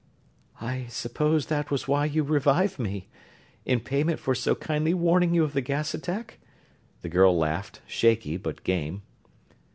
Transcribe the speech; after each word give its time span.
"I 0.59 0.87
suppose 0.87 1.45
that 1.45 1.69
was 1.69 1.87
why 1.87 2.05
you 2.05 2.23
revived 2.23 2.79
me 2.79 3.07
in 3.65 3.81
payment 3.81 4.19
for 4.19 4.33
so 4.33 4.55
kindly 4.55 4.95
warning 4.95 5.35
you 5.35 5.43
of 5.43 5.53
the 5.53 5.61
gas 5.61 5.93
attack?" 5.93 6.39
The 7.03 7.09
girl 7.09 7.37
laughed; 7.37 7.83
shaky, 7.85 8.37
but 8.37 8.63
game. 8.63 9.03